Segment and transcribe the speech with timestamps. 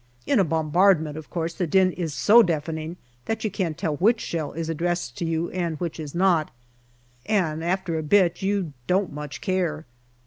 [0.25, 4.19] In a bombardment, of course, the din is so deafening that you can't tell which
[4.19, 6.49] shell is addressed to you and which is not
[7.27, 9.85] and after a bit you don't much care.